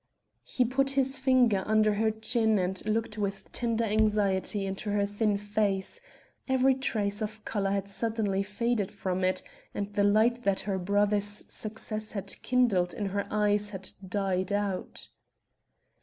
He 0.43 0.65
put 0.65 0.89
his 0.89 1.19
finger 1.19 1.61
under 1.67 1.93
her 1.93 2.09
chin 2.09 2.57
and 2.57 2.83
looked 2.87 3.19
with 3.19 3.51
tender 3.51 3.83
anxiety 3.83 4.65
into 4.65 4.89
her 4.89 5.05
thin 5.05 5.37
face; 5.37 6.01
every 6.47 6.73
trace 6.73 7.21
of 7.21 7.45
color 7.45 7.69
had 7.69 7.87
suddenly 7.87 8.41
faded 8.41 8.91
from 8.91 9.23
it, 9.23 9.43
and 9.75 9.93
the 9.93 10.03
light 10.03 10.41
that 10.41 10.61
her 10.61 10.79
brother's 10.79 11.43
success 11.47 12.13
had 12.13 12.33
kindled 12.41 12.95
in 12.95 13.05
her 13.05 13.27
eyes 13.29 13.69
had 13.69 13.91
died 14.09 14.51
out. 14.51 15.07